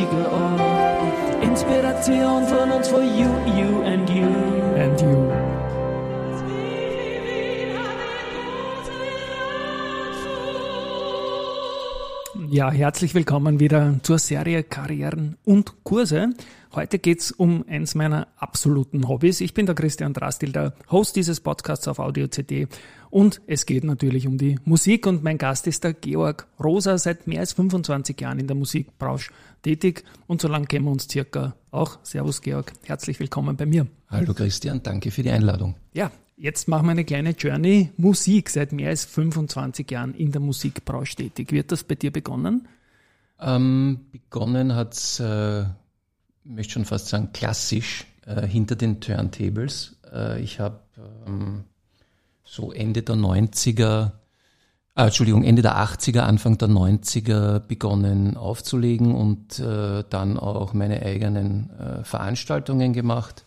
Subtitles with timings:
[0.00, 1.42] ein Ort.
[1.42, 4.26] Inspiration von uns for you, you and you.
[4.76, 5.41] And you.
[12.52, 16.34] Ja, herzlich willkommen wieder zur Serie Karrieren und Kurse.
[16.74, 19.40] Heute geht's um eins meiner absoluten Hobbys.
[19.40, 22.68] Ich bin der Christian Drastil, der Host dieses Podcasts auf Audio CD
[23.08, 27.26] und es geht natürlich um die Musik und mein Gast ist der Georg Rosa, seit
[27.26, 31.56] mehr als 25 Jahren in der Musikbranche tätig und so lange kennen wir uns circa
[31.70, 32.00] auch.
[32.02, 33.86] Servus Georg, herzlich willkommen bei mir.
[34.08, 35.76] Hallo Christian, danke für die Einladung.
[35.94, 36.10] Ja,
[36.42, 37.92] Jetzt machen wir eine kleine Journey.
[37.98, 41.52] Musik, seit mehr als 25 Jahren in der Musikbranche tätig.
[41.52, 42.66] Wird das bei dir begonnen?
[43.38, 45.66] Ähm, begonnen hat's, äh, ich
[46.42, 50.00] möchte schon fast sagen, klassisch äh, hinter den Turntables.
[50.12, 50.80] Äh, ich habe
[51.28, 51.62] ähm,
[52.42, 54.10] so Ende der 90er,
[54.96, 61.02] äh, Entschuldigung, Ende der 80er, Anfang der 90er begonnen aufzulegen und äh, dann auch meine
[61.02, 63.44] eigenen äh, Veranstaltungen gemacht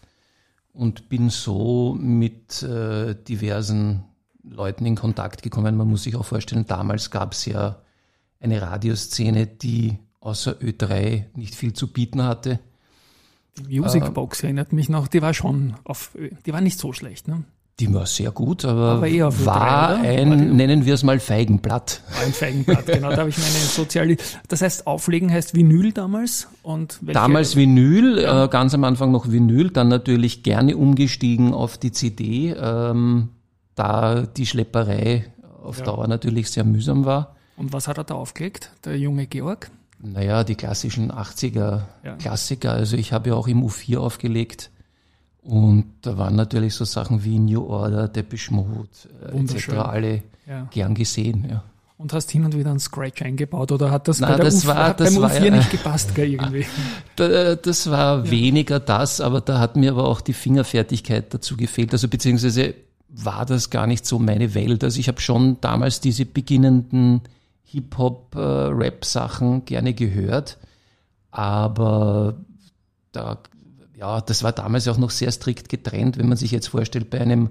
[0.76, 4.04] und bin so mit äh, diversen
[4.44, 5.76] Leuten in Kontakt gekommen.
[5.76, 7.82] Man muss sich auch vorstellen, damals gab es ja
[8.40, 12.60] eine Radioszene, die außer Ö3 nicht viel zu bieten hatte.
[13.58, 17.28] Die Musicbox äh, erinnert mich noch, die war schon auf, die war nicht so schlecht,
[17.28, 17.46] ne?
[17.82, 21.20] Die war sehr gut, aber, aber eher war drei, ein, war nennen wir es mal
[21.20, 22.02] Feigenblatt.
[22.24, 23.10] Ein Feigenblatt, genau.
[23.10, 24.16] Da habe ich meine soziale.
[24.48, 27.00] Das heißt, Auflegen heißt Vinyl damals und?
[27.02, 28.46] Damals Vinyl, ja.
[28.46, 33.30] äh, ganz am Anfang noch Vinyl, dann natürlich gerne umgestiegen auf die CD, ähm,
[33.76, 35.26] da die Schlepperei
[35.62, 35.86] auf ja.
[35.86, 37.36] Dauer natürlich sehr mühsam war.
[37.58, 39.70] Und was hat er da aufgelegt, der junge Georg?
[40.00, 42.16] Naja, die klassischen 80er ja.
[42.16, 42.72] Klassiker.
[42.72, 44.72] Also ich habe ja auch im U4 aufgelegt.
[45.46, 48.90] Und da waren natürlich so Sachen wie New Order, Depeche Mode
[49.32, 49.70] äh, etc.
[49.74, 50.68] alle ja.
[50.72, 51.46] gern gesehen.
[51.48, 51.64] Ja.
[51.98, 54.88] Und hast hin und wieder einen Scratch eingebaut oder hat das, Nein, bei das war,
[54.88, 56.66] hat das beim war, U4 nicht gepasst gell, irgendwie?
[57.16, 58.32] Das war ja.
[58.32, 61.94] weniger das, aber da hat mir aber auch die Fingerfertigkeit dazu gefehlt.
[61.94, 62.74] Also beziehungsweise
[63.08, 64.84] war das gar nicht so meine Welt.
[64.84, 67.22] Also ich habe schon damals diese beginnenden
[67.66, 70.58] Hip-Hop-Rap-Sachen äh, gerne gehört,
[71.32, 72.36] aber
[73.12, 73.38] da
[73.98, 77.22] ja, das war damals auch noch sehr strikt getrennt, wenn man sich jetzt vorstellt, bei
[77.22, 77.50] einem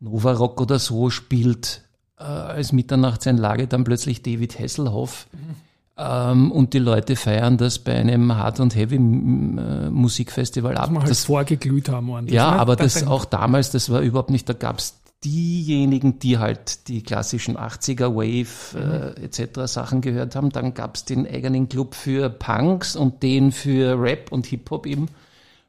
[0.00, 1.82] Nova Rock oder so spielt
[2.18, 5.56] äh, als Mitternachtseinlage dann plötzlich David Hasselhoff mhm.
[5.96, 10.90] ähm, und die Leute feiern das bei einem Hard- und Heavy-Musikfestival ab.
[10.90, 12.34] Das halt das vorgeglüht haben ordentlich.
[12.34, 12.58] Ja, ne?
[12.58, 17.56] aber das auch damals, das war überhaupt nicht, da gab's diejenigen, die halt die klassischen
[17.56, 19.60] 80er Wave äh, etc.
[19.64, 24.46] Sachen gehört haben, dann gab's den eigenen Club für Punks und den für Rap und
[24.46, 25.08] Hip-Hop eben.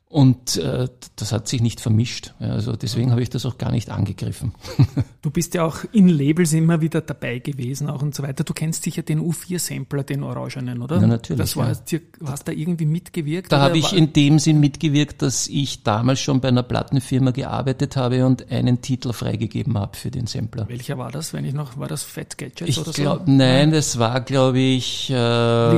[0.10, 0.88] Und äh,
[1.18, 2.34] das hat sich nicht vermischt.
[2.40, 4.54] Also deswegen habe ich das auch gar nicht angegriffen.
[5.22, 8.46] Du bist ja auch in Labels immer wieder dabei gewesen auch und so weiter.
[8.46, 11.02] Du kennst sicher den U4-Sampler, den Orangenen, oder?
[11.02, 11.42] Ja, natürlich.
[11.42, 12.00] Das war, ja.
[12.26, 13.52] hast da irgendwie mitgewirkt?
[13.52, 17.98] Da habe ich in dem Sinn mitgewirkt, dass ich damals schon bei einer Plattenfirma gearbeitet
[17.98, 20.70] habe und einen Titel freigegeben habe für den Sampler.
[20.70, 23.32] Welcher war das, wenn ich noch, war das Fat Gadget ich oder glaub, so?
[23.32, 25.72] Nein, das war, glaube ich, äh,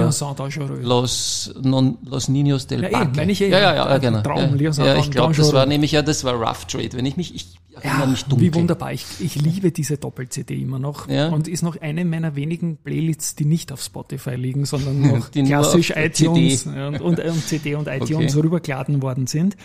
[0.84, 3.24] Los, non, Los Niños del ja, Parque.
[3.32, 4.19] Ich eh, ja, ja, ja, genau.
[4.24, 6.94] Traum, ja, ja, ich glaube, das war nämlich ja, das war Rough Trade.
[6.94, 8.48] Wenn ich mich, ich erinnere ja, mich dunkel.
[8.48, 8.94] Wie wunderbar.
[8.94, 11.08] Ich, ich liebe diese Doppel-CD immer noch.
[11.08, 11.30] Ja.
[11.30, 15.92] Und ist noch eine meiner wenigen Playlists, die nicht auf Spotify liegen, sondern noch klassisch
[15.96, 16.86] iTunes CD.
[16.88, 18.42] Und, und, und, CD und iTunes okay.
[18.42, 19.56] rübergeladen worden sind.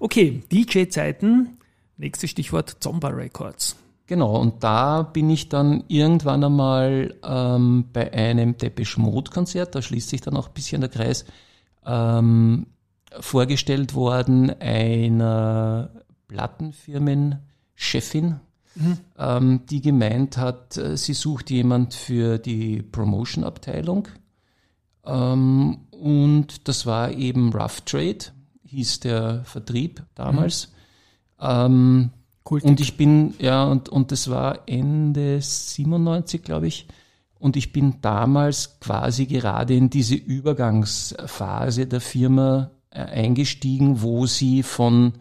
[0.00, 1.58] Okay, DJ-Zeiten.
[1.96, 3.76] Nächstes Stichwort Zomba Records.
[4.06, 9.80] Genau, und da bin ich dann irgendwann einmal ähm, bei einem Depeche Mode Konzert, da
[9.80, 11.24] schließt sich dann auch ein bisschen der Kreis,
[11.86, 12.66] ähm,
[13.20, 15.90] vorgestellt worden einer
[16.28, 18.40] Plattenfirmenchefin,
[18.74, 18.98] mhm.
[19.18, 24.08] ähm, die gemeint hat, äh, sie sucht jemand für die Promotion-Abteilung.
[25.04, 28.18] Ähm, und das war eben Rough Trade,
[28.64, 30.68] hieß der Vertrieb damals.
[30.68, 30.72] Mhm.
[31.40, 32.10] Ähm,
[32.44, 36.86] und ich bin, ja, und, und das war Ende 97, glaube ich.
[37.38, 45.14] Und ich bin damals quasi gerade in diese Übergangsphase der Firma eingestiegen, wo sie von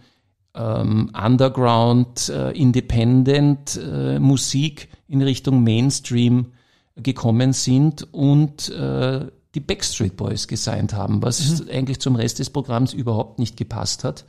[0.55, 6.53] ähm, Underground, äh, Independent äh, Musik in Richtung Mainstream
[6.95, 11.69] gekommen sind und äh, die Backstreet Boys gesigned haben, was mhm.
[11.69, 14.25] eigentlich zum Rest des Programms überhaupt nicht gepasst hat,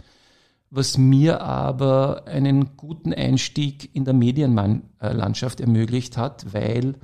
[0.71, 6.95] was mir aber einen guten Einstieg in der Medienlandschaft ermöglicht hat, weil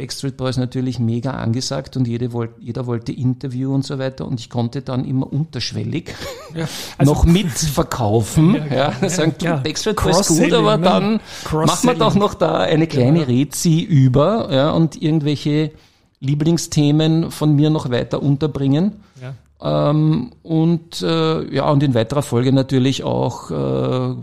[0.00, 4.40] Backstreet Boys natürlich mega angesagt und jede wollt, jeder wollte Interview und so weiter und
[4.40, 6.14] ich konnte dann immer unterschwellig
[6.54, 6.66] Ja,
[6.96, 8.54] also- noch mitverkaufen.
[8.54, 8.94] ja, klar.
[9.02, 10.84] ja, sagen, Ja, Backstreet Boys gut, aber ne?
[10.84, 11.20] dann
[11.66, 13.30] machen wir doch noch da eine kleine Genau.
[13.40, 15.72] Rezi über ja, und irgendwelche
[16.20, 18.92] Lieblingsthemen von mir noch weiter unterbringen.
[19.20, 19.90] Ja.
[19.90, 24.14] Ähm, und äh, ja, und in weiterer Folge natürlich auch äh,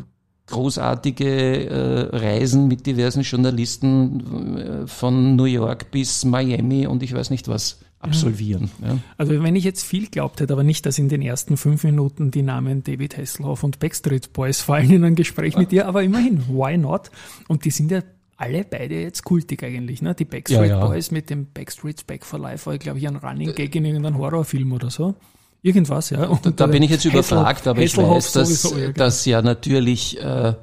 [0.47, 7.29] großartige äh, Reisen mit diversen Journalisten äh, von New York bis Miami und ich weiß
[7.29, 8.69] nicht was absolvieren.
[8.81, 8.97] Ja.
[9.17, 12.31] Also wenn ich jetzt viel glaubt hätte, aber nicht, dass in den ersten fünf Minuten
[12.31, 16.43] die Namen David Hasselhoff und Backstreet Boys fallen in ein Gespräch mit dir, aber immerhin,
[16.47, 17.11] why not?
[17.47, 18.01] Und die sind ja
[18.37, 20.13] alle beide jetzt kultig eigentlich, ne?
[20.13, 20.85] Die Backstreet Ja, ja.
[20.85, 24.19] Boys mit dem Backstreet's Back for Life war, glaube ich, ein Running Gag in irgendeinem
[24.19, 25.15] Horrorfilm oder so.
[25.61, 26.27] Irgendwas, ja.
[26.27, 28.97] Und Da der bin ich jetzt überfragt, aber ich Hasselhoff weiß, dass, sowieso, ja, genau.
[28.97, 30.53] dass ja natürlich äh,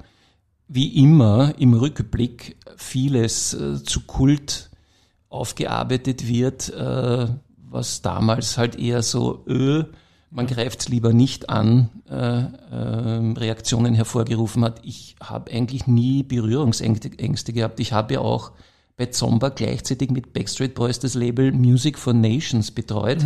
[0.68, 4.70] wie immer im Rückblick vieles äh, zu Kult
[5.28, 7.26] aufgearbeitet wird, äh,
[7.56, 9.84] was damals halt eher so, öh,
[10.30, 14.80] man greift lieber nicht an, äh, äh, Reaktionen hervorgerufen hat.
[14.84, 17.78] Ich habe eigentlich nie Berührungsängste Ängste gehabt.
[17.80, 18.52] Ich habe ja auch
[18.96, 23.24] bei Zomba gleichzeitig mit Backstreet Boys das Label Music for Nations betreut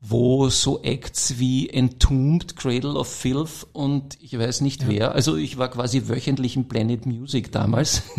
[0.00, 5.58] wo so Acts wie Entombed, Cradle of Filth und ich weiß nicht wer, also ich
[5.58, 8.02] war quasi wöchentlich im Planet Music damals.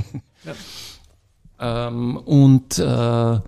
[1.59, 3.39] Ähm, und äh,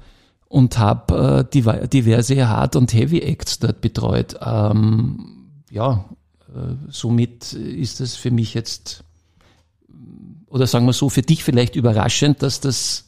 [0.50, 4.38] und habe äh, div- diverse Hard- und Heavy-Acts dort betreut.
[4.42, 6.04] Ähm, ja,
[6.50, 9.06] äh, somit ist das für mich jetzt,
[10.48, 13.06] oder sagen wir so, für dich vielleicht überraschend, dass das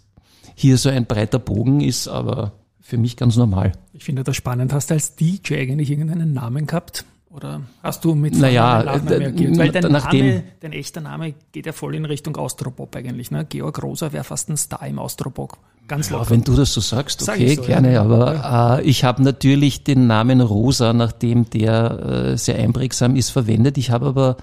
[0.55, 2.53] hier so ein breiter Bogen ist, aber
[2.85, 3.71] für mich ganz normal.
[3.93, 4.73] Ich finde das spannend.
[4.73, 7.05] Hast du als DJ eigentlich irgendeinen Namen gehabt?
[7.31, 9.57] Oder hast du mit Naja, Vornamen, Nachnamen äh, agiert?
[9.57, 13.31] Weil dein, nachdem- Name, dein echter Name geht ja voll in Richtung Austropop eigentlich.
[13.31, 13.45] Ne?
[13.49, 15.57] Georg Rosa wäre fast ein Star im Austropop.
[15.87, 16.29] Ganz Ja, locker.
[16.29, 17.67] wenn du das so sagst, Sag okay, ich so, ja.
[17.79, 17.99] gerne.
[18.01, 23.77] Aber äh, ich habe natürlich den Namen Rosa, nachdem der äh, sehr einprägsam ist, verwendet.
[23.79, 24.37] Ich habe aber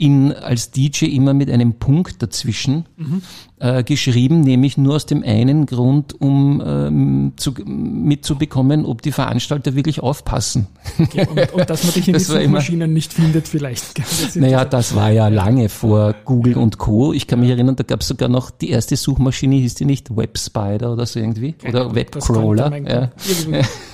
[0.00, 3.22] ihn als DJ immer mit einem Punkt dazwischen Mhm.
[3.58, 9.74] äh, geschrieben, nämlich nur aus dem einen Grund, um ähm, zu, mitzubekommen, ob die Veranstalter
[9.74, 10.66] wirklich aufpassen.
[11.12, 13.98] Ja, und, und dass man dich in Das immer- Suchmaschinen nicht findet vielleicht.
[13.98, 17.12] Das Naja, das war ja lange vor Google und Co.
[17.12, 20.14] Ich kann mich erinnern, da gab es sogar noch die erste Suchmaschine, hieß die nicht
[20.16, 21.54] Webspider oder so irgendwie?
[21.66, 22.76] Oder Das Webcrawler.
[22.88, 23.10] Ja.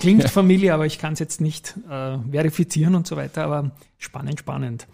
[0.01, 4.39] Klingt Familie, aber ich kann es jetzt nicht äh, verifizieren und so weiter, aber spannend,
[4.41, 4.87] spannend.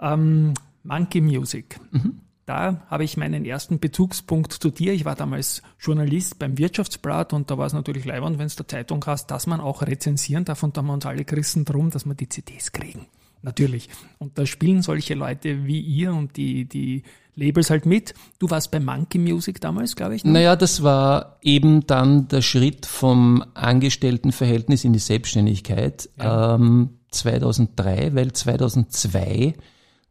[0.00, 1.78] Ähm, Monkey Music.
[1.90, 2.20] Mhm.
[2.46, 4.92] Da habe ich meinen ersten Bezugspunkt zu dir.
[4.92, 8.66] Ich war damals Journalist beim Wirtschaftsblatt und da war es natürlich leibend, wenn es der
[8.66, 11.90] Zeitung hast, dass man auch rezensieren darf und da haben wir uns alle gerissen drum,
[11.90, 13.06] dass wir die CDs kriegen.
[13.42, 13.88] Natürlich.
[14.18, 17.04] Und da spielen solche Leute wie ihr und die, die
[17.36, 18.14] Labels halt mit.
[18.38, 20.24] Du warst bei Monkey Music damals, glaube ich.
[20.24, 20.32] Ne?
[20.32, 28.32] Naja, das war eben dann der Schritt vom Angestelltenverhältnis in die Selbstständigkeit ähm, 2003, weil
[28.32, 29.54] 2002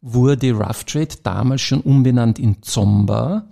[0.02, 3.48] wurde Rough Trade damals schon umbenannt in Zomba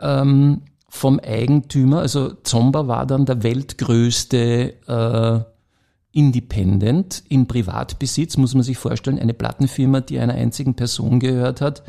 [0.00, 2.00] ähm, vom Eigentümer.
[2.00, 5.40] Also Zomba war dann der weltgrößte äh,
[6.12, 11.82] Independent in Privatbesitz, muss man sich vorstellen, eine Plattenfirma, die einer einzigen Person gehört hat.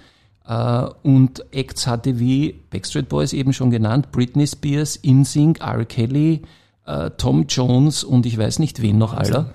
[0.46, 5.86] Äh, und Acts hatte wie Backstreet Boys eben schon genannt, Britney Spears, InSync, R.
[5.86, 6.42] Kelly,
[6.88, 9.54] äh, Tom Jones und ich weiß nicht wen noch aller.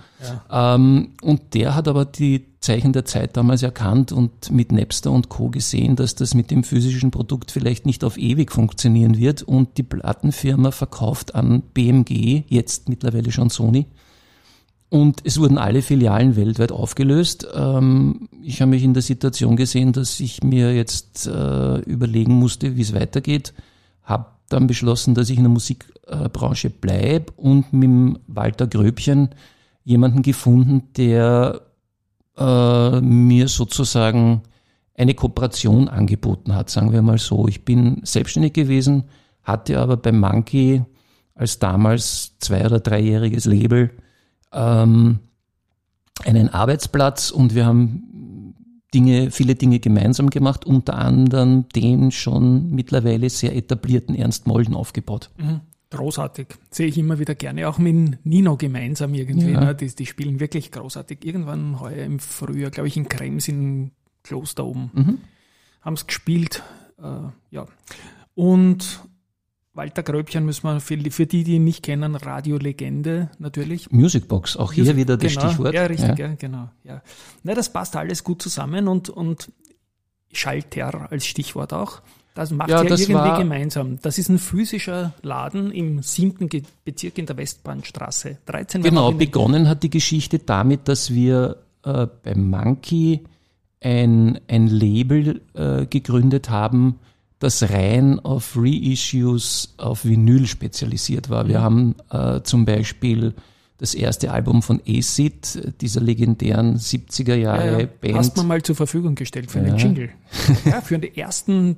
[0.51, 5.29] Ähm, und der hat aber die Zeichen der Zeit damals erkannt und mit Napster und
[5.29, 5.49] Co.
[5.49, 9.83] gesehen, dass das mit dem physischen Produkt vielleicht nicht auf ewig funktionieren wird und die
[9.83, 13.87] Plattenfirma verkauft an BMG, jetzt mittlerweile schon Sony.
[14.91, 17.49] Und es wurden alle Filialen weltweit aufgelöst.
[17.55, 22.77] Ähm, ich habe mich in der Situation gesehen, dass ich mir jetzt äh, überlegen musste,
[22.77, 23.55] wie es weitergeht.
[24.03, 29.31] Habe dann beschlossen, dass ich in der Musikbranche bleibe und mit Walter Gröbchen
[29.85, 31.63] jemanden gefunden, der
[32.37, 34.43] äh, mir sozusagen
[34.97, 37.49] eine Kooperation angeboten hat, sagen wir mal so.
[37.49, 39.05] Ich bin selbstständig gewesen,
[39.43, 40.85] hatte aber beim Monkey
[41.35, 43.91] als damals zwei- oder dreijähriges Label
[44.53, 45.19] ähm,
[46.25, 48.12] einen Arbeitsplatz und wir haben
[48.95, 55.31] Dinge, viele Dinge gemeinsam gemacht, unter anderem den schon mittlerweile sehr etablierten Ernst Molden aufgebaut.
[55.93, 56.49] Großartig.
[56.71, 57.69] Sehe ich immer wieder gerne.
[57.69, 59.53] Auch mit Nino gemeinsam irgendwie.
[59.53, 59.61] Ja.
[59.61, 59.75] Ne?
[59.75, 61.25] Die, die spielen wirklich großartig.
[61.25, 63.91] Irgendwann heuer im Frühjahr, glaube ich, in Krems im
[64.23, 64.91] Kloster oben.
[64.95, 65.19] Mhm.
[65.83, 66.63] Haben es gespielt.
[66.99, 67.67] Äh, ja.
[68.35, 69.03] Und
[69.75, 73.91] Walter Gröbchen müssen wir für, für die, die ihn nicht kennen, Radiolegende natürlich.
[73.91, 75.75] Musicbox, auch hier wieder das genau, Stichwort.
[75.75, 76.35] Ja, richtig, ja.
[76.35, 76.69] genau.
[76.85, 77.01] Ja.
[77.43, 79.51] Na, das passt alles gut zusammen und, und
[80.31, 82.03] Schalter als Stichwort auch.
[82.35, 83.99] Das macht Ja, ja, das irgendwie war- gemeinsam.
[84.01, 86.49] Das ist ein physischer Laden im siebten
[86.85, 88.39] Bezirk in der Westbahnstraße.
[88.47, 93.23] 13 war Genau, begonnen hat die Geschichte damit, dass wir äh, bei Monkey
[93.81, 96.99] ein, ein Label äh, gegründet haben,
[97.43, 101.45] das rein auf Reissues auf Vinyl spezialisiert war.
[101.45, 101.49] Mhm.
[101.49, 103.35] Wir haben äh, zum Beispiel
[103.79, 107.87] das erste Album von Acid, dieser legendären 70er Jahre Ja, ja.
[108.01, 108.15] Band.
[108.15, 109.65] Hast man mal zur Verfügung gestellt für Ja.
[109.65, 110.11] einen Jingle.
[110.65, 111.77] ja, für den ersten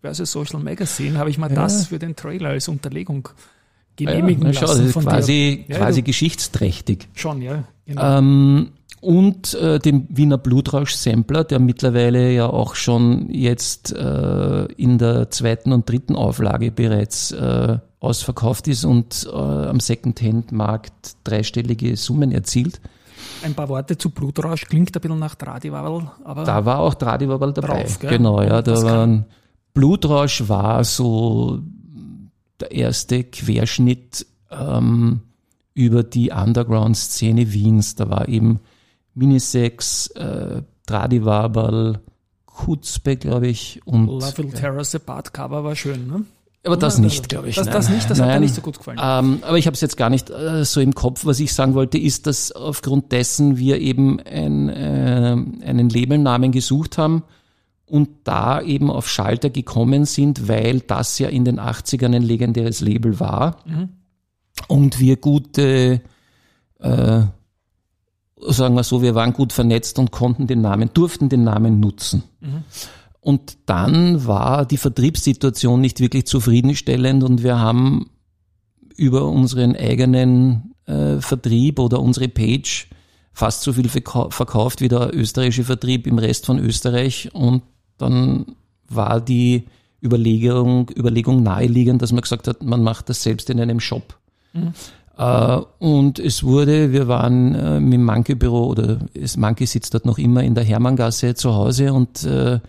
[0.00, 3.28] Börse Social Magazine habe ich mal das für den Trailer als Unterlegung
[3.96, 7.08] genehmigen ja, na schau, das ist von quasi, quasi geschichtsträchtig.
[7.14, 7.64] Schon, ja.
[7.86, 8.18] Genau.
[8.18, 8.68] Ähm,
[9.02, 15.72] und äh, dem Wiener Blutrausch-Sampler, der mittlerweile ja auch schon jetzt äh, in der zweiten
[15.72, 22.80] und dritten Auflage bereits äh, ausverkauft ist und äh, am Second-Hand-Markt dreistellige Summen erzielt.
[23.42, 27.52] Ein paar Worte zu Blutrausch klingt ein bisschen nach Tradiwabel, aber Da war auch Tradiwabel
[27.52, 27.82] dabei.
[27.82, 27.98] Drauf?
[27.98, 29.24] Genau, ja, da waren
[29.74, 31.58] Blutrausch war so
[32.60, 35.22] der erste Querschnitt ähm,
[35.74, 37.96] über die Underground-Szene Wiens.
[37.96, 38.60] Da war eben
[39.14, 42.00] Minisex, äh, Tradiwabel,
[42.46, 46.24] Kutzbe, glaube ich, und Love Will Tear Us Apart Cover war schön, ne?
[46.64, 47.04] aber das Oder?
[47.04, 47.56] nicht, glaube ich.
[47.56, 47.74] Das, nein.
[47.74, 48.42] das nicht, das hat mir Nein.
[48.42, 48.98] nicht so gut gefallen.
[49.02, 51.24] Ähm, aber ich habe es jetzt gar nicht äh, so im Kopf.
[51.24, 56.98] Was ich sagen wollte, ist, dass aufgrund dessen wir eben ein, äh, einen Labelnamen gesucht
[56.98, 57.24] haben
[57.86, 62.80] und da eben auf Schalter gekommen sind, weil das ja in den 80ern ein legendäres
[62.80, 63.56] Label war
[64.68, 66.00] und wir gute,
[66.78, 67.22] äh,
[68.48, 72.22] sagen wir so, wir waren gut vernetzt und konnten den Namen, durften den Namen nutzen.
[73.20, 78.10] Und dann war die Vertriebssituation nicht wirklich zufriedenstellend und wir haben
[78.96, 82.88] über unseren eigenen äh, Vertrieb oder unsere Page
[83.32, 87.62] fast so viel verkau- verkauft wie der österreichische Vertrieb im Rest von Österreich und
[87.96, 88.46] dann
[88.88, 89.64] war die
[90.02, 94.18] Überlegung, Überlegung naheliegend, dass man gesagt hat, man macht das selbst in einem Shop.
[94.52, 94.72] Äh,
[95.78, 100.18] und es wurde, wir waren äh, mit dem Monkey-Büro oder das Monkey sitzt dort noch
[100.18, 102.60] immer in der Hermanngasse zu Hause und äh,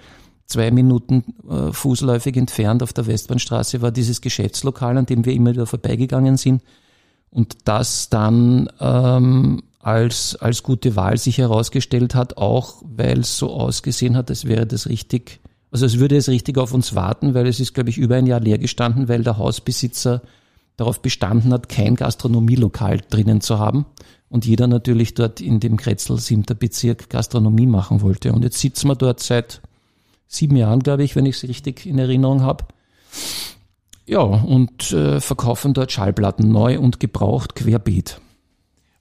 [0.46, 5.52] zwei Minuten äh, fußläufig entfernt auf der Westbahnstraße war dieses Geschäftslokal, an dem wir immer
[5.52, 6.62] wieder vorbeigegangen sind.
[7.30, 13.52] Und das dann ähm, als, als gute Wahl sich herausgestellt hat, auch weil es so
[13.52, 15.40] ausgesehen hat, als wäre das richtig,
[15.72, 18.28] also es würde es richtig auf uns warten, weil es ist, glaube ich, über ein
[18.28, 20.22] Jahr leer gestanden, weil der Hausbesitzer
[20.78, 23.86] darauf bestanden hat, kein Gastronomielokal drinnen zu haben.
[24.30, 26.44] Und jeder natürlich dort in dem Kretzel 7.
[26.58, 28.34] Bezirk Gastronomie machen wollte.
[28.34, 29.62] Und jetzt sitzen wir dort seit
[30.28, 32.66] sieben Jahren, glaube ich, wenn ich es richtig in Erinnerung habe.
[34.06, 38.20] Ja, und äh, verkaufen dort Schallplatten neu und gebraucht querbeet.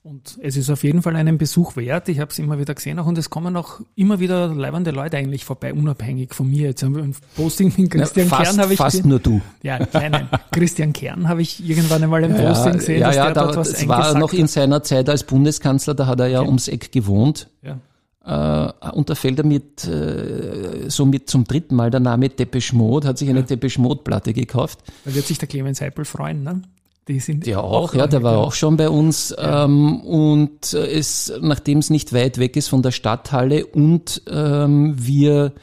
[0.05, 2.09] Und es ist auf jeden Fall einen Besuch wert.
[2.09, 5.15] Ich habe es immer wieder gesehen auch und es kommen auch immer wieder leibende Leute
[5.15, 6.67] eigentlich vorbei, unabhängig von mir.
[6.67, 9.39] Jetzt haben wir ein Posting mit Christian fast, Kern habe ich fast nur du.
[9.61, 10.27] Ja, nein, nein.
[10.51, 13.55] Christian Kern habe ich irgendwann einmal ein Posting gesehen, ja, dass ja, der da, dort
[13.55, 16.91] was das war noch in seiner Zeit als Bundeskanzler, da hat er ja ums Eck
[16.91, 17.47] gewohnt.
[17.61, 17.79] Ja.
[18.25, 22.75] Äh, und da fällt er mit, äh, so mit zum dritten Mal der Name Depeche
[22.75, 24.79] Mode, hat sich eine Depeche Mode Platte gekauft.
[25.05, 26.61] Da wird sich der Clemens Heipel freuen, ne?
[27.07, 29.35] Die sind Der auch, ja, der war auch schon bei uns.
[29.37, 34.95] Ähm, und äh, es, nachdem es nicht weit weg ist von der Stadthalle und ähm,
[34.97, 35.53] wir,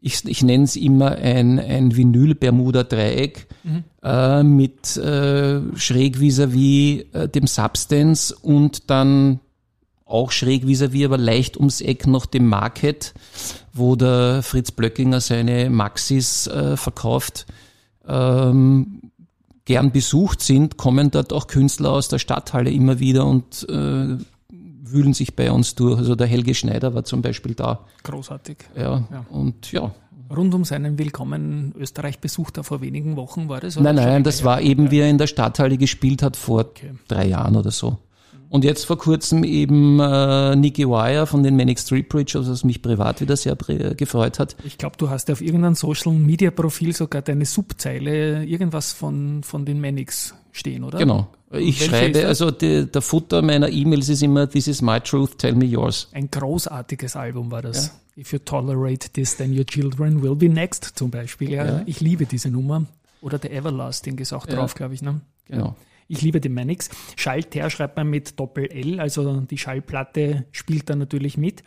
[0.00, 3.46] ich, ich nenne es immer ein, ein Vinyl-Bermuda-Dreieck
[4.02, 9.40] äh, mit äh, schräg vis-à-vis äh, dem Substance und dann
[10.04, 13.14] auch schräg vis-à-vis, aber leicht ums Eck noch dem Market,
[13.72, 17.46] wo der Fritz Blöckinger seine Maxis äh, verkauft.
[18.06, 19.02] Ähm,
[19.68, 24.16] gern besucht sind, kommen dort auch Künstler aus der Stadthalle immer wieder und äh,
[24.50, 25.98] wühlen sich bei uns durch.
[25.98, 27.80] Also der Helge Schneider war zum Beispiel da.
[28.02, 28.56] großartig.
[28.74, 29.26] Ja, Ja.
[29.30, 29.94] und ja.
[30.34, 33.78] Rund um seinen Willkommen Österreich besucht er vor wenigen Wochen war das?
[33.78, 36.92] Nein, nein, das war eben, wie er in der Stadthalle gespielt hat vor Okay.
[37.06, 37.98] drei Jahren oder so.
[38.50, 42.80] Und jetzt vor kurzem eben äh, Nicky Wire von den Manic Street Preachers, was mich
[42.80, 44.56] privat wieder sehr gefreut hat.
[44.64, 49.64] Ich glaube, du hast auf irgendeinem Social Media Profil sogar deine Subzeile irgendwas von, von
[49.66, 50.98] den Manics stehen, oder?
[50.98, 51.28] Genau.
[51.52, 55.54] Ich schreibe, also die, der Futter meiner E-Mails ist immer, this is my truth, tell
[55.54, 56.08] me yours.
[56.12, 57.98] Ein großartiges Album war das.
[58.16, 61.50] If you tolerate this, then your children will be next zum Beispiel.
[61.50, 61.82] Ja, Ja.
[61.86, 62.84] Ich liebe diese Nummer.
[63.20, 64.56] Oder der Everlasting ist auch Ja.
[64.56, 65.02] drauf, glaube ich.
[65.02, 65.20] Ne?
[65.46, 65.76] Genau.
[66.08, 66.88] Ich liebe die Manix.
[67.16, 71.62] Schallter schreibt man mit Doppel-L, also die Schallplatte spielt da natürlich mit.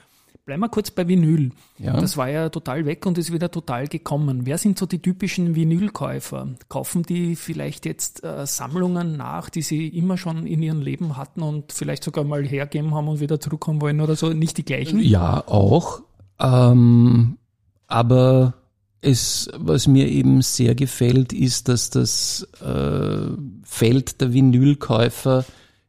[0.46, 1.52] Bleiben wir kurz bei Vinyl.
[1.78, 2.02] Ja.
[2.02, 4.48] Das war ja total weg und ist wieder total gekommen.
[4.48, 6.50] Wer sind so die typischen Vinylkäufer?
[6.68, 11.44] Kaufen die vielleicht jetzt äh, Sammlungen nach, die sie immer schon in ihrem Leben hatten
[11.44, 14.34] und vielleicht sogar mal hergeben haben und wieder zurückkommen wollen oder so?
[14.34, 15.00] Nicht die gleichen?
[15.00, 16.02] Ja, auch.
[16.40, 17.38] Ähm,
[17.86, 18.56] aber
[19.02, 23.32] es, was mir eben sehr gefällt, ist, dass das äh,
[23.64, 25.46] Feld der Vinylkäufer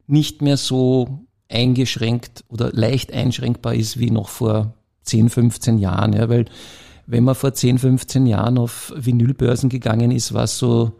[0.07, 6.13] nicht mehr so eingeschränkt oder leicht einschränkbar ist wie noch vor 10, 15 Jahren.
[6.13, 6.45] Ja, weil
[7.05, 10.93] wenn man vor 10, 15 Jahren auf Vinylbörsen gegangen ist, war so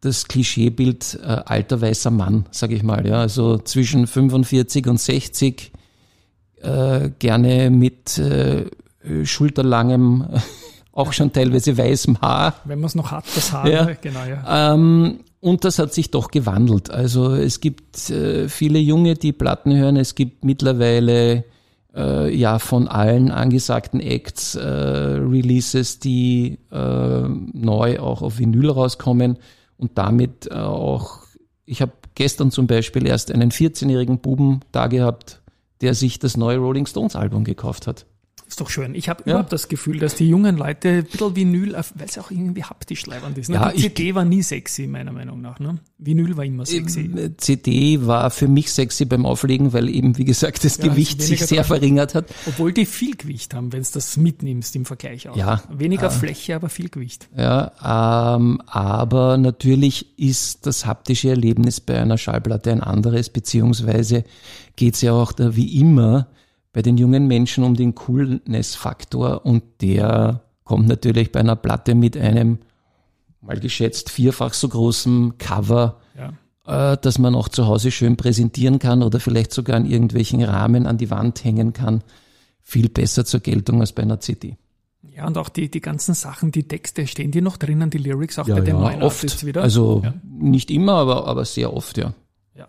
[0.00, 3.06] das Klischeebild äh, alter weißer Mann, sage ich mal.
[3.06, 5.72] Ja, also zwischen 45 und 60,
[6.62, 8.66] äh, gerne mit äh,
[9.24, 10.26] schulterlangem,
[10.98, 12.54] auch schon teilweise weißem Haar.
[12.64, 13.88] Wenn man es noch hat, das Haar, Ja.
[14.00, 14.74] genau, ja.
[14.74, 16.90] Ähm, und das hat sich doch gewandelt.
[16.90, 19.96] Also es gibt äh, viele Junge, die Platten hören.
[19.96, 21.44] Es gibt mittlerweile
[21.94, 29.38] äh, ja von allen angesagten Acts äh, Releases, die äh, neu auch auf Vinyl rauskommen
[29.76, 31.20] und damit äh, auch.
[31.64, 35.40] Ich habe gestern zum Beispiel erst einen 14-jährigen Buben da gehabt,
[35.80, 38.04] der sich das neue Rolling Stones Album gekauft hat.
[38.48, 38.94] Ist doch schön.
[38.94, 39.32] Ich habe Ja.
[39.32, 43.04] überhaupt das Gefühl, dass die jungen Leute ein bisschen Vinyl, weil es auch irgendwie haptisch
[43.04, 43.48] leibend ist.
[43.50, 43.56] Ne?
[43.56, 45.60] Ja, die CD war nie sexy, meiner Meinung nach.
[45.60, 45.78] Ne?
[45.98, 47.10] Vinyl war immer sexy.
[47.14, 51.20] Äh, CD war für mich sexy beim Auflegen, weil eben, wie gesagt, das Ja, Gewicht
[51.20, 51.66] also sich sehr dran.
[51.66, 52.24] verringert hat.
[52.46, 55.36] Obwohl die viel Gewicht haben, wenn du das mitnimmst im Vergleich auch.
[55.36, 55.62] Ja.
[55.70, 57.28] Weniger Fläche, aber viel Gewicht.
[57.36, 64.24] Ja, ähm, aber natürlich ist das haptische Erlebnis bei einer Schallplatte ein anderes, beziehungsweise
[64.76, 66.28] geht es ja auch da wie immer
[66.72, 72.16] bei den jungen Menschen um den Coolness-Faktor und der kommt natürlich bei einer Platte mit
[72.16, 72.58] einem
[73.40, 76.92] mal geschätzt vierfach so großen Cover, Ja.
[76.92, 80.86] äh, dass man auch zu Hause schön präsentieren kann oder vielleicht sogar in irgendwelchen Rahmen
[80.86, 82.02] an die Wand hängen kann,
[82.62, 84.56] viel besser zur Geltung als bei einer CD.
[85.14, 88.38] Ja, und auch die, die ganzen Sachen, die Texte, stehen die noch drinnen, die Lyrics,
[88.38, 89.46] auch bei den neuen oft.
[89.46, 89.62] Wieder?
[89.62, 90.14] Also Ja.
[90.28, 92.12] nicht immer, aber, aber sehr oft, ja.
[92.54, 92.68] Ja.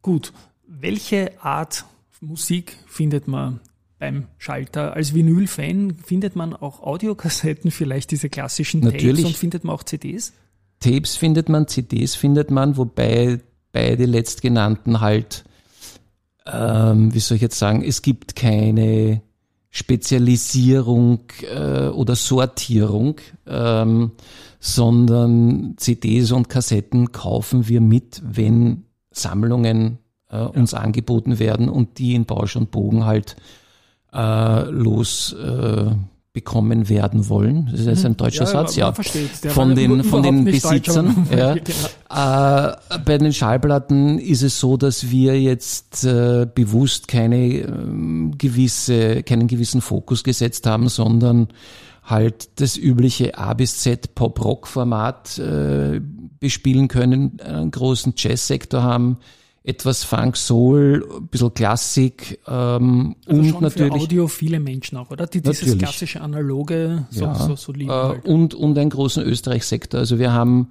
[0.00, 0.32] Gut.
[0.66, 1.84] Welche Art
[2.20, 3.60] Musik findet man
[3.98, 4.94] beim Schalter?
[4.94, 9.24] Als Vinyl-Fan findet man auch Audiokassetten, vielleicht diese klassischen Tapes Natürlich.
[9.24, 10.32] und findet man auch CDs?
[10.80, 13.40] Tapes findet man, CDs findet man, wobei
[13.72, 15.44] beide letztgenannten halt,
[16.46, 19.22] ähm, wie soll ich jetzt sagen, es gibt keine
[19.70, 24.12] Spezialisierung äh, oder Sortierung, ähm,
[24.60, 29.98] sondern CDs und Kassetten kaufen wir mit, wenn Sammlungen
[30.30, 33.36] äh, uns angeboten werden und die in Bausch und Bogen halt
[34.12, 35.90] äh, los äh,
[36.32, 37.68] bekommen werden wollen.
[37.70, 38.92] Das ist jetzt ein deutscher Ja, Satz, ja.
[38.92, 41.26] Von den, von den Besitzern.
[41.36, 41.54] ja.
[41.54, 42.70] Genau.
[42.70, 49.24] Äh, bei den Schallplatten ist es so, dass wir jetzt äh, bewusst keine ähm, gewisse,
[49.24, 51.48] keinen gewissen Fokus gesetzt haben, sondern
[52.04, 56.00] halt das übliche A bis Z Pop-Rock-Format äh,
[56.38, 59.18] bespielen können, einen großen Jazz-Sektor haben,
[59.64, 64.96] etwas Funk, Soul, ein bisschen Klassik ähm, Also und schon natürlich für Audio viele Menschen
[64.96, 65.26] auch, oder?
[65.26, 65.78] Die dieses Natürlich.
[65.78, 68.24] klassische Analoge so, Ja, so, so lieben äh, halt.
[68.24, 70.00] und, und einen großen Österreich-Sektor.
[70.00, 70.68] Also wir haben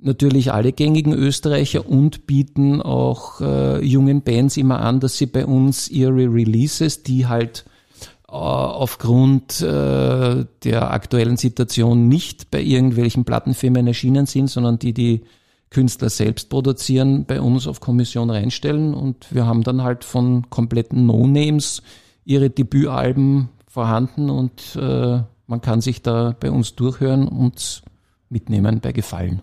[0.00, 5.46] natürlich alle gängigen Österreicher und bieten auch äh, jungen Bands immer an, dass sie bei
[5.46, 7.64] uns ihre Releases, die halt
[8.26, 15.20] äh, aufgrund äh, der aktuellen Situation nicht bei irgendwelchen Plattenfirmen erschienen sind, sondern die die
[15.70, 21.06] Künstler selbst produzieren, bei uns auf Kommission reinstellen und wir haben dann halt von kompletten
[21.06, 21.82] No-Names
[22.24, 27.82] ihre Debütalben vorhanden und äh, man kann sich da bei uns durchhören und
[28.28, 29.42] mitnehmen bei Gefallen.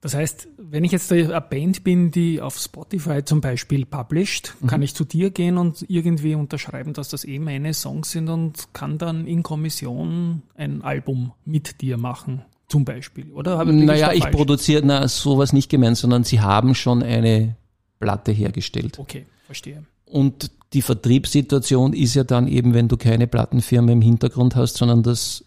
[0.00, 4.66] Das heißt, wenn ich jetzt eine Band bin, die auf Spotify zum Beispiel published, Mhm.
[4.66, 8.68] kann ich zu dir gehen und irgendwie unterschreiben, dass das eh meine Songs sind und
[8.74, 13.58] kann dann in Kommission ein Album mit dir machen, zum Beispiel, oder?
[13.58, 17.56] Habe- Naja, ich produziere, na, sowas nicht gemeint, sondern sie haben schon eine
[18.00, 18.98] Platte hergestellt.
[18.98, 19.84] Okay, verstehe.
[20.06, 25.02] Und die Vertriebssituation ist ja dann eben, wenn du keine Plattenfirma im Hintergrund hast, sondern
[25.02, 25.44] das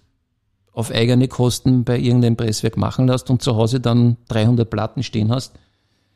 [0.71, 5.31] auf eigene Kosten bei irgendeinem Presswerk machen lässt und zu Hause dann 300 Platten stehen
[5.31, 5.55] hast.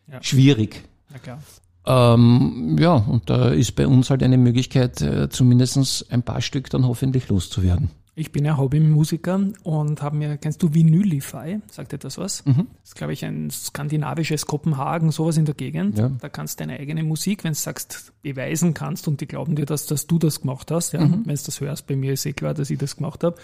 [0.09, 0.21] Ja.
[0.21, 0.83] Schwierig.
[1.11, 1.39] Na klar.
[1.85, 6.69] Ähm, ja, und da ist bei uns halt eine Möglichkeit, äh, zumindest ein paar Stück
[6.69, 7.89] dann hoffentlich loszuwerden.
[8.13, 11.59] Ich bin ja Hobbymusiker und habe mir, kennst du Vinylify?
[11.71, 12.45] Sagt dir das was?
[12.45, 12.67] Mhm.
[12.81, 15.97] Das ist, glaube ich, ein skandinavisches Kopenhagen, sowas in der Gegend.
[15.97, 16.09] Ja.
[16.09, 19.65] Da kannst du deine eigene Musik, wenn du sagst, beweisen kannst und die glauben dir,
[19.65, 20.91] dass, dass du das gemacht hast.
[20.91, 20.99] Ja?
[21.05, 21.23] Mhm.
[21.25, 23.37] Wenn du das hörst, bei mir ist eh klar, dass ich das gemacht habe.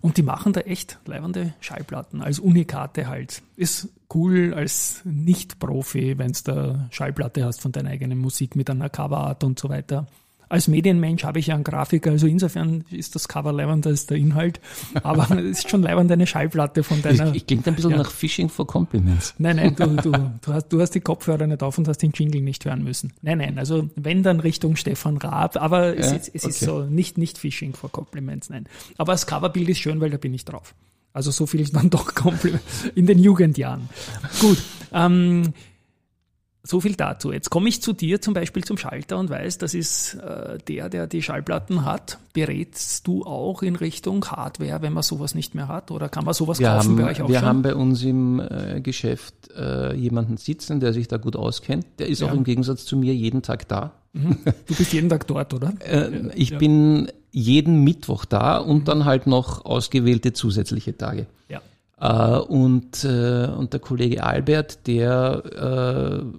[0.00, 3.42] Und die machen da echt leibende Schallplatten, als Unikate halt.
[3.56, 8.88] Ist cool als Nicht-Profi, wenn du da Schallplatte hast von deiner eigenen Musik mit einer
[8.88, 10.06] Coverart und so weiter.
[10.48, 14.16] Als Medienmensch habe ich ja einen Grafiker, also insofern ist das Cover leibender als der
[14.16, 14.60] Inhalt.
[15.02, 17.30] Aber es ist schon leibend eine Schallplatte von deiner.
[17.30, 17.98] Ich, ich klingt ein bisschen ja.
[17.98, 19.34] nach Phishing for Compliments.
[19.38, 22.12] Nein, nein, du, du, du, hast, du hast die Kopfhörer nicht auf und hast den
[22.12, 23.12] Jingle nicht hören müssen.
[23.22, 26.50] Nein, nein, also wenn dann Richtung Stefan Raab, aber ja, es, ist, es okay.
[26.50, 28.66] ist so nicht, nicht Phishing for Compliments, nein.
[28.98, 30.74] Aber das Coverbild ist schön, weil da bin ich drauf.
[31.12, 32.62] Also so viel ist dann doch Kompliment
[32.94, 33.88] in den Jugendjahren.
[34.40, 34.58] Gut.
[34.92, 35.54] Ähm,
[36.66, 37.32] so viel dazu.
[37.32, 40.88] Jetzt komme ich zu dir zum Beispiel zum Schalter und weiß, das ist äh, der,
[40.88, 42.18] der die Schallplatten hat.
[42.32, 45.90] Berätst du auch in Richtung Hardware, wenn man sowas nicht mehr hat?
[45.90, 47.48] Oder kann man sowas wir kaufen haben, bei euch auch Wir schon?
[47.48, 51.86] haben bei uns im äh, Geschäft äh, jemanden sitzen, der sich da gut auskennt.
[51.98, 52.28] Der ist ja.
[52.28, 53.92] auch im Gegensatz zu mir jeden Tag da.
[54.12, 54.38] Mhm.
[54.66, 55.72] Du bist jeden Tag dort, oder?
[55.86, 56.58] Äh, ich ja.
[56.58, 58.84] bin jeden Mittwoch da und mhm.
[58.84, 61.26] dann halt noch ausgewählte zusätzliche Tage.
[61.48, 61.60] Ja.
[62.00, 66.32] Äh, und, äh, und der Kollege Albert, der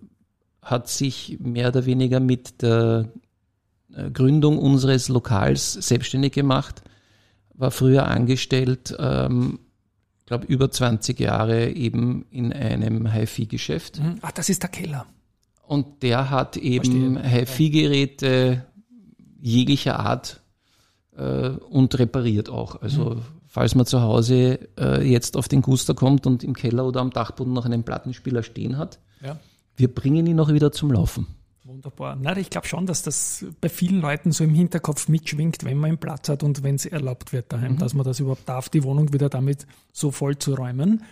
[0.69, 3.09] hat sich mehr oder weniger mit der
[3.95, 6.83] äh, Gründung unseres Lokals selbstständig gemacht,
[7.53, 9.59] war früher angestellt, ähm,
[10.25, 13.99] glaube über 20 Jahre eben in einem HiFi-Geschäft.
[13.99, 14.17] Mhm.
[14.21, 15.05] Ah, das ist der Keller.
[15.65, 18.65] Und der hat eben HiFi-Geräte
[19.39, 20.41] jeglicher Art
[21.15, 22.81] äh, und repariert auch.
[22.81, 23.21] Also mhm.
[23.47, 27.11] falls man zu Hause äh, jetzt auf den Guster kommt und im Keller oder am
[27.11, 29.39] Dachboden noch einen Plattenspieler stehen hat, ja
[29.77, 31.27] wir bringen ihn auch wieder zum Laufen.
[31.63, 32.17] Wunderbar.
[32.19, 35.89] Na, ich glaube schon, dass das bei vielen Leuten so im Hinterkopf mitschwingt, wenn man
[35.89, 37.77] einen Platz hat und wenn es erlaubt wird daheim, mhm.
[37.77, 41.03] dass man das überhaupt darf, die Wohnung wieder damit so voll zu räumen.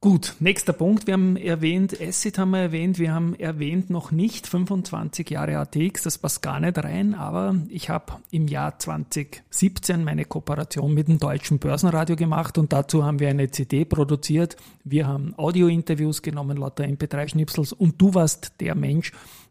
[0.00, 1.08] Gut, nächster Punkt.
[1.08, 6.04] Wir haben erwähnt, Acid haben wir erwähnt, wir haben erwähnt noch nicht 25 Jahre ATX,
[6.04, 11.18] das passt gar nicht rein, aber ich habe im Jahr 2017 meine Kooperation mit dem
[11.18, 14.56] Deutschen Börsenradio gemacht und dazu haben wir eine CD produziert.
[14.84, 19.10] Wir haben Audio-Interviews genommen, lauter MP3-Schnipsels und du warst der Mensch,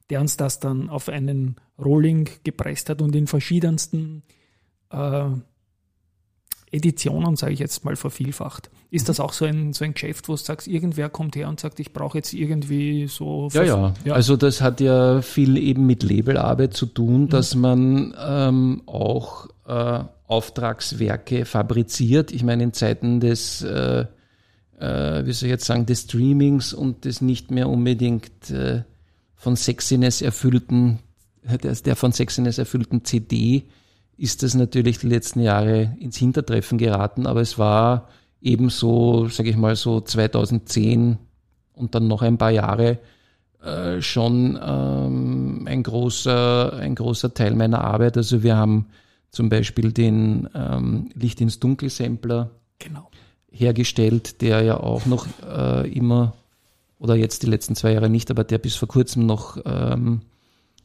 [0.10, 4.24] der uns das dann auf einen Rolling gepresst hat und in verschiedensten
[4.92, 5.26] äh,
[6.72, 8.72] Editionen, sage ich jetzt mal, vervielfacht.
[8.90, 11.60] Ist das auch so ein, so ein Geschäft, wo du sagst, irgendwer kommt her und
[11.60, 13.50] sagt, ich brauche jetzt irgendwie so.
[13.52, 17.30] Ja, ja, ja, Also das hat ja viel eben mit Labelarbeit zu tun, mhm.
[17.30, 22.32] dass man ähm, auch äh, Auftragswerke fabriziert.
[22.32, 24.06] Ich meine, in Zeiten des, äh,
[24.80, 28.84] äh, wie soll ich jetzt sagen, des Streamings und des nicht mehr unbedingt äh,
[29.36, 31.00] von Sexiness erfüllten,
[31.44, 33.66] der, der von Sexiness erfüllten CD,
[34.18, 38.10] ist das natürlich die letzten Jahre ins Hintertreffen geraten, aber es war
[38.42, 41.18] eben so, sage ich mal, so 2010
[41.74, 43.00] und dann noch ein paar Jahre
[43.64, 48.18] äh, schon ähm, ein, großer, ein großer Teil meiner Arbeit.
[48.18, 48.88] Also wir haben
[49.32, 53.10] zum Beispiel den ähm, Licht ins Dunkel Sampler genau.
[53.52, 56.34] hergestellt, der ja auch noch äh, immer,
[57.00, 60.22] oder jetzt die letzten zwei Jahre nicht, aber der bis vor kurzem noch ähm,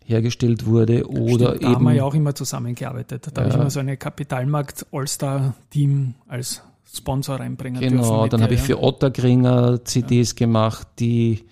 [0.05, 1.75] hergestellt wurde oder Stimmt, da eben.
[1.77, 3.29] haben wir ja auch immer zusammengearbeitet.
[3.33, 3.41] Da ja.
[3.41, 8.03] habe ich immer so eine Kapitalmarkt All-Star-Team als Sponsor reinbringen genau.
[8.03, 10.35] Genau, dann habe ich für Ottergringer CDs ja.
[10.37, 11.47] gemacht, die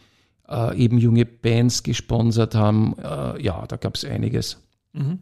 [0.49, 2.95] äh, eben junge Bands gesponsert haben.
[2.99, 4.59] Äh, ja, da gab es einiges.
[4.93, 5.21] Mhm.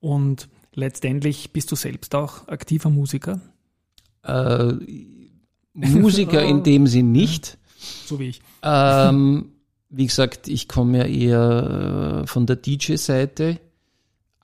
[0.00, 3.40] Und letztendlich bist du selbst auch aktiver Musiker?
[4.24, 4.72] Äh,
[5.72, 7.56] Musiker in dem Sinn nicht.
[8.06, 8.42] So wie ich.
[8.62, 9.52] Ähm,
[9.88, 13.60] wie gesagt, ich komme ja eher äh, von der DJ-Seite,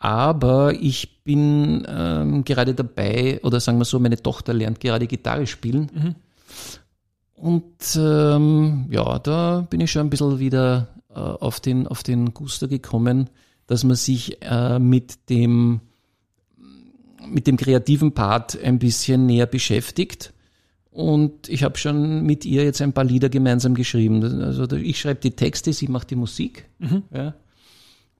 [0.03, 5.47] aber ich bin ähm, gerade dabei, oder sagen wir so, meine Tochter lernt gerade Gitarre
[5.47, 5.91] spielen.
[5.95, 6.15] Mhm.
[7.35, 12.35] Und ähm, ja, da bin ich schon ein bisschen wieder äh, auf, den, auf den
[12.35, 13.31] Guster gekommen,
[13.69, 15.81] dass man sich äh, mit dem
[17.25, 20.33] mit dem kreativen Part ein bisschen näher beschäftigt
[20.91, 24.43] und ich habe schon mit ihr jetzt ein paar Lieder gemeinsam geschrieben.
[24.43, 26.69] Also ich schreibe die Texte, sie macht die Musik.
[26.81, 27.05] Mhm.
[27.15, 27.35] Ja.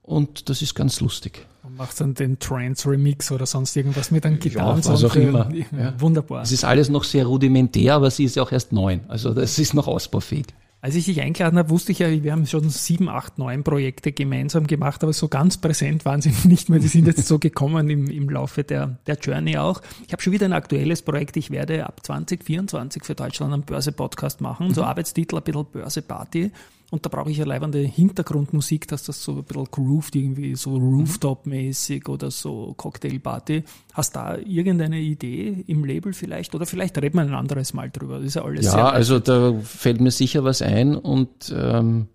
[0.01, 1.45] Und das ist ganz lustig.
[1.73, 4.81] Und macht dann den Trance-Remix oder sonst irgendwas mit einem Gitarren.
[4.81, 5.49] Ja, was auch immer.
[5.53, 5.93] Ja.
[5.99, 6.43] Wunderbar.
[6.43, 9.01] Es ist alles noch sehr rudimentär, aber sie ist ja auch erst neun.
[9.07, 10.45] Also das ist noch ausbaufähig.
[10.81, 14.11] Als ich dich eingeladen habe, wusste ich ja, wir haben schon sieben, acht, neun Projekte
[14.11, 16.79] gemeinsam gemacht, aber so ganz präsent waren sie nicht mehr.
[16.79, 19.81] Die sind jetzt so gekommen im, im Laufe der, der Journey auch.
[20.05, 21.37] Ich habe schon wieder ein aktuelles Projekt.
[21.37, 24.67] Ich werde ab 2024 für Deutschland einen Börse-Podcast machen.
[24.67, 24.73] Mhm.
[24.73, 26.51] So Arbeitstitel ein bisschen Börse-Party.
[26.93, 30.75] Und da brauche ich ja leibende Hintergrundmusik, dass das so ein bisschen grooved, irgendwie so
[30.75, 33.63] Rooftop-mäßig oder so Cocktailparty.
[33.93, 36.53] Hast da irgendeine Idee im Label vielleicht?
[36.53, 38.17] Oder vielleicht reden wir ein anderes Mal drüber.
[38.17, 42.09] Das ist ja alles Ja, also da fällt mir sicher was ein und ähm,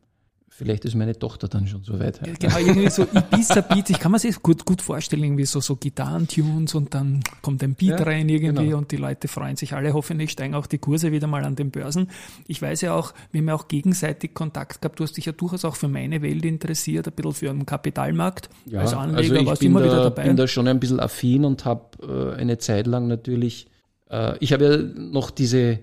[0.58, 2.20] Vielleicht ist meine Tochter dann schon so weit.
[2.40, 3.90] Genau, irgendwie so Ibiza Beats.
[3.90, 7.76] Ich kann mir das gut, gut vorstellen, irgendwie so, so Gitarrentunes und dann kommt ein
[7.76, 8.78] Beat ja, rein irgendwie genau.
[8.78, 9.92] und die Leute freuen sich alle.
[9.92, 12.10] Hoffentlich steigen auch die Kurse wieder mal an den Börsen.
[12.48, 14.98] Ich weiß ja auch, wir haben ja auch gegenseitig Kontakt gehabt.
[14.98, 18.50] Du hast dich ja durchaus auch für meine Welt interessiert, ein bisschen für den Kapitalmarkt.
[18.66, 20.22] Ja, als Anleger also warst du immer da, wieder dabei.
[20.22, 23.68] Ich bin da schon ein bisschen affin und habe äh, eine Zeit lang natürlich,
[24.10, 25.78] äh, ich habe ja noch diese,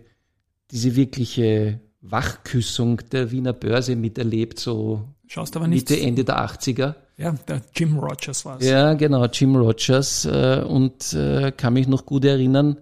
[0.69, 1.79] diese wirkliche
[2.09, 6.95] Wachküssung der Wiener Börse miterlebt, so Schaust aber Mitte, Ende der 80er.
[7.17, 8.67] Ja, der Jim Rogers war es.
[8.67, 10.25] Ja, genau, Jim Rogers.
[10.25, 12.77] Äh, und äh, kann mich noch gut erinnern,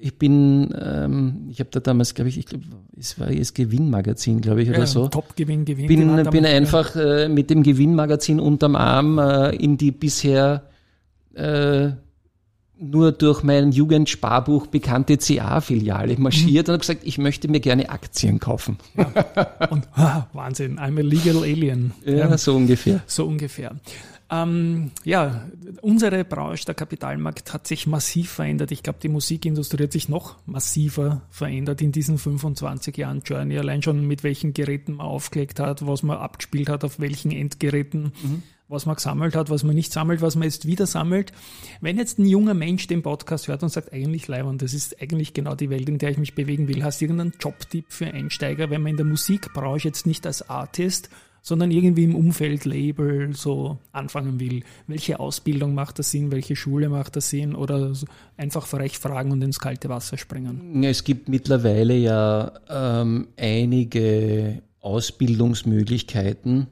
[0.00, 2.64] ich bin, ähm, ich habe da damals, glaube ich, ich glaube,
[2.96, 5.08] es war das Gewinnmagazin, glaube ich, oder ja, so.
[5.08, 5.88] Top-Gewinn, Gewinn.
[5.88, 10.64] Bin, bin einfach äh, mit dem Gewinnmagazin unterm Arm äh, in die bisher
[11.34, 11.90] äh,
[12.80, 16.72] nur durch mein Jugendsparbuch bekannte CA-Filiale marschiert mhm.
[16.72, 18.78] und habe gesagt, ich möchte mir gerne Aktien kaufen.
[18.96, 19.68] Ja.
[19.70, 21.92] Und ah, Wahnsinn, I'm a legal alien.
[22.04, 23.02] Ja, ja, so ungefähr.
[23.06, 23.74] So ungefähr.
[24.30, 25.46] Ähm, ja,
[25.80, 28.70] unsere Branche, der Kapitalmarkt, hat sich massiv verändert.
[28.72, 33.58] Ich glaube, die Musikindustrie hat sich noch massiver verändert in diesen 25 Jahren Journey.
[33.58, 38.12] Allein schon mit welchen Geräten man aufgelegt hat, was man abgespielt hat, auf welchen Endgeräten.
[38.22, 41.32] Mhm was man gesammelt hat, was man nicht sammelt, was man jetzt wieder sammelt.
[41.80, 45.34] Wenn jetzt ein junger Mensch den Podcast hört und sagt, eigentlich Leiband, das ist eigentlich
[45.34, 48.70] genau die Welt, in der ich mich bewegen will, hast du irgendeinen Jobtipp für Einsteiger,
[48.70, 51.08] wenn man in der Musikbranche jetzt nicht als Artist,
[51.40, 54.64] sondern irgendwie im Umfeld Label so anfangen will.
[54.86, 56.30] Welche Ausbildung macht das Sinn?
[56.30, 57.54] Welche Schule macht das Sinn?
[57.54, 57.92] Oder
[58.36, 60.82] einfach frech fragen und ins kalte Wasser springen?
[60.84, 66.66] Es gibt mittlerweile ja ähm, einige Ausbildungsmöglichkeiten.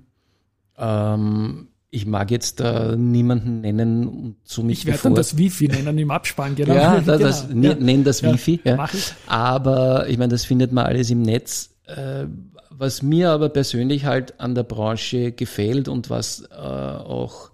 [0.76, 5.96] Ähm, ich mag jetzt da niemanden nennen und so Ich werde dann das Wifi nennen
[5.98, 6.74] im Abspann, genau.
[6.74, 7.74] Ja, das, das, genau.
[7.74, 8.60] nenn das ja, Wifi.
[8.64, 8.76] Ja.
[8.76, 9.12] Mach ich.
[9.26, 11.70] Aber ich meine, das findet man alles im Netz.
[11.86, 12.26] Äh,
[12.70, 17.50] was mir aber persönlich halt an der Branche gefällt und was äh, auch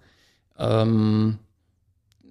[0.57, 1.37] ähm,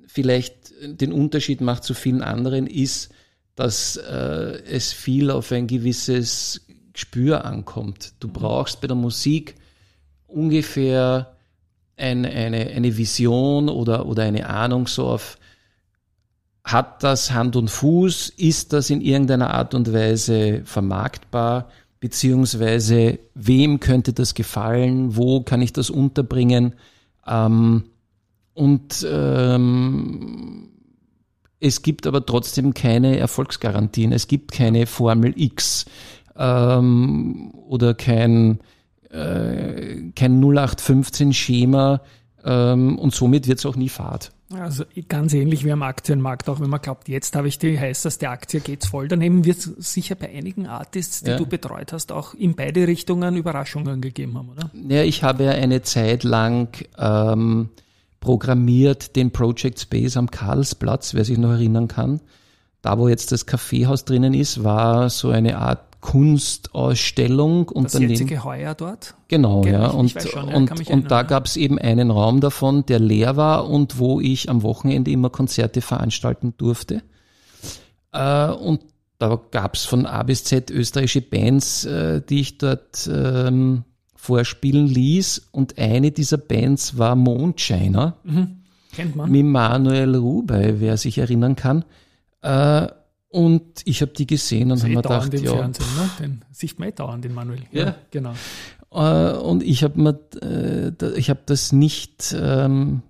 [0.07, 3.11] vielleicht den Unterschied macht zu vielen anderen, ist,
[3.55, 8.12] dass äh, es viel auf ein gewisses Gespür ankommt.
[8.21, 9.55] Du brauchst bei der Musik
[10.27, 11.32] ungefähr
[12.03, 15.38] ein, eine, eine Vision oder, oder eine Ahnung so auf,
[16.65, 21.69] hat das Hand und Fuß, ist das in irgendeiner Art und Weise vermarktbar,
[22.01, 26.75] beziehungsweise wem könnte das gefallen, wo kann ich das unterbringen?
[27.27, 27.85] Ähm,
[28.55, 30.69] und ähm,
[31.61, 35.87] es gibt aber trotzdem keine Erfolgsgarantien, es gibt keine Formel X
[36.37, 38.61] ähm, oder kein
[39.12, 42.01] äh, kein 0815-Schema
[42.44, 44.33] ähm, und somit wird es auch nie Fahrt.
[44.53, 48.29] Also ganz ähnlich wie am Aktienmarkt, auch wenn man glaubt, jetzt habe ich die heißeste
[48.29, 49.09] Aktie, geht's voll.
[49.09, 51.37] Daneben wird es sicher bei einigen Artists, die ja.
[51.38, 54.70] du betreut hast, auch in beide Richtungen Überraschungen gegeben haben, oder?
[54.88, 57.70] Ja, ich habe ja eine Zeit lang ähm,
[58.20, 62.20] programmiert den Project Space am Karlsplatz, wer sich noch erinnern kann.
[62.83, 67.69] Da, wo jetzt das Kaffeehaus drinnen ist, war so eine Art Kunstausstellung.
[67.69, 69.15] Und das jetzige Heuer dort?
[69.29, 69.87] Genau, ja.
[69.87, 73.71] Und, schon, ja, und, und da gab es eben einen Raum davon, der leer war
[73.71, 77.03] und wo ich am Wochenende immer Konzerte veranstalten durfte.
[78.12, 78.81] Äh, und
[79.19, 83.85] da gab es von A bis Z österreichische Bands, äh, die ich dort ähm,
[84.17, 85.51] vorspielen ließ.
[85.53, 88.17] Und eine dieser Bands war Mondshiner.
[88.25, 88.62] Mhm.
[88.93, 89.31] Kennt man.
[89.31, 91.85] Mit Manuel Rubey, wer sich erinnern kann.
[92.43, 92.88] Äh,
[93.33, 96.11] und ich habe die gesehen und habe mir gedacht, ja, Fernsehen, ne?
[96.21, 97.62] den sieht man eh dauernd, den Manuel.
[97.73, 98.35] Ja, ja genau.
[98.92, 103.01] Äh, und ich habe mir, äh, ich habe das nicht, ähm,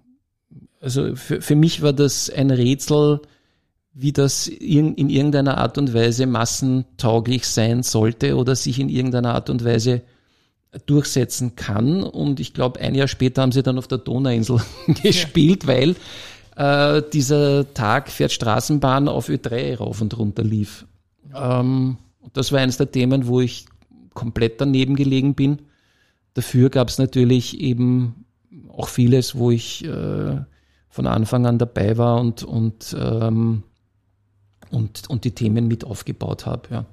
[0.80, 3.20] also für, für mich war das ein Rätsel,
[3.94, 9.34] wie das in, in irgendeiner Art und Weise massentauglich sein sollte oder sich in irgendeiner
[9.34, 10.02] Art und Weise
[10.86, 12.04] durchsetzen kann.
[12.04, 14.60] Und ich glaube, ein Jahr später haben sie dann auf der Donauinsel
[15.02, 15.68] gespielt, ja.
[15.68, 15.96] weil
[16.56, 20.86] äh, dieser Tag fährt Straßenbahn auf Ö3 rauf und runter lief.
[21.34, 21.96] Ähm,
[22.32, 23.66] das war eines der Themen, wo ich
[24.14, 25.62] komplett daneben gelegen bin.
[26.34, 28.24] Dafür gab es natürlich eben
[28.68, 30.40] auch vieles, wo ich äh,
[30.88, 33.62] von Anfang an dabei war und, und, ähm,
[34.70, 36.68] und, und die Themen mit aufgebaut habe.
[36.70, 36.86] Ja.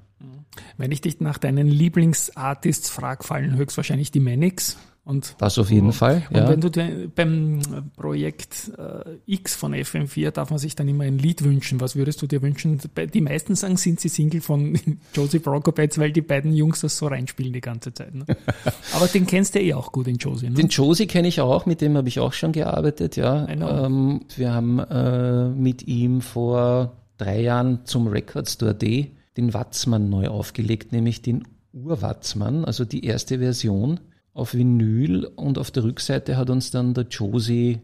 [0.78, 4.78] Wenn ich dich nach deinen Lieblingsartists frage, fallen höchstwahrscheinlich die Manics.
[5.04, 6.24] Und, das auf jeden Fall.
[6.30, 6.50] Und ja.
[6.50, 7.62] wenn du beim
[7.98, 11.82] Projekt äh, X von FM4 darf man sich dann immer ein Lied wünschen.
[11.82, 12.80] Was würdest du dir wünschen?
[13.14, 14.78] Die meisten sagen, sind sie Single von
[15.16, 18.14] Josie Brocopets, weil die beiden Jungs das so reinspielen die ganze Zeit.
[18.14, 18.26] Ne?
[18.94, 20.50] Aber den kennst du eh auch gut, den Josie.
[20.50, 20.56] Ne?
[20.56, 23.48] Den Josie kenne ich auch, mit dem habe ich auch schon gearbeitet, ja.
[23.48, 30.10] Ähm, wir haben äh, mit ihm vor drei Jahren zum Record Store D den Watzmann
[30.10, 34.00] neu aufgelegt, nämlich den Urwatzmann, also die erste Version
[34.40, 37.80] auf Vinyl und auf der Rückseite hat uns dann der Josie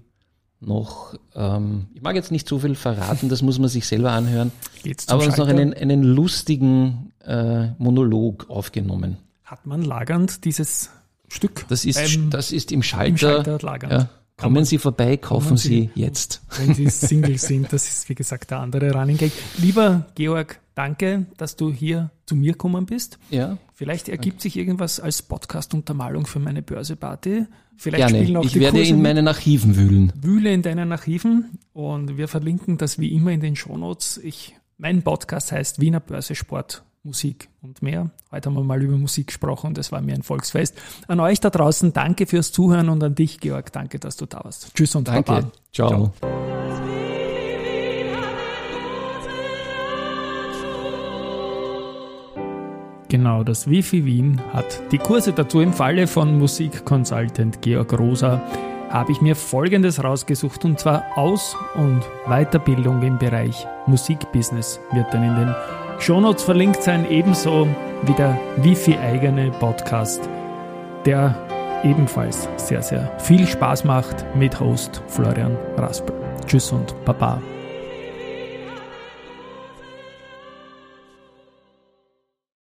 [0.61, 4.51] noch, ähm, ich mag jetzt nicht so viel verraten, das muss man sich selber anhören,
[5.07, 9.17] aber uns noch einen, einen lustigen äh, Monolog aufgenommen.
[9.43, 10.89] Hat man lagernd dieses
[11.27, 11.65] Stück?
[11.69, 13.07] Das ist, beim- das ist im Schalter.
[13.09, 13.93] im Schalter lagernd.
[13.93, 14.09] Ja.
[14.37, 16.41] Kommen Sie vorbei, kaufen Sie Sie- jetzt.
[16.57, 17.71] wenn sie Single sind.
[17.71, 19.31] Das ist, wie gesagt, der andere Running Gag.
[19.57, 23.17] Lieber Georg, danke, dass du hier zu mir gekommen bist.
[23.29, 27.45] Ja, Vielleicht ergibt sich irgendwas als Podcast-Untermalung für meine Börseparty.
[27.77, 28.39] Vielleicht spielen gerne.
[28.39, 30.13] auch Ich die werde Kurse in meinen Archiven wühlen.
[30.21, 34.17] Wühle in deinen Archiven und wir verlinken das wie immer in den Shownotes.
[34.23, 38.09] Ich, mein Podcast heißt Wiener Börse Sport, Musik und mehr.
[38.31, 40.75] Heute haben wir mal über Musik gesprochen und es war mir ein Volksfest.
[41.07, 44.43] An euch da draußen danke fürs Zuhören und an dich, Georg, danke, dass du da
[44.43, 44.73] warst.
[44.73, 45.23] Tschüss und Danke.
[45.23, 45.51] Baba.
[45.71, 46.11] Ciao.
[53.07, 58.41] Genau, das Wifi Wien hat die Kurse dazu im Falle von Musikconsultant Georg Rosa
[58.89, 65.23] habe ich mir folgendes rausgesucht und zwar Aus- und Weiterbildung im Bereich Musikbusiness wird dann
[65.23, 65.55] in den
[65.99, 67.67] Shownotes verlinkt sein, ebenso
[68.03, 70.29] wie der Wifi-eigene Podcast,
[71.05, 71.35] der
[71.83, 76.15] ebenfalls sehr, sehr viel Spaß macht mit Host Florian Raspel.
[76.45, 77.41] Tschüss und Baba.